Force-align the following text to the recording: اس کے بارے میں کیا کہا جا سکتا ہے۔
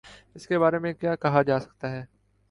اس 0.35 0.47
کے 0.47 0.59
بارے 0.59 0.79
میں 0.79 0.93
کیا 0.93 1.15
کہا 1.15 1.41
جا 1.41 1.59
سکتا 1.59 1.91
ہے۔ 1.91 2.05